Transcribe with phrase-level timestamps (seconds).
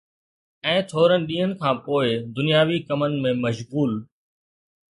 [0.71, 2.07] ۽ ٿورن ڏينهن کان پوءِ
[2.39, 3.91] دنياوي ڪمن ۾ مشغول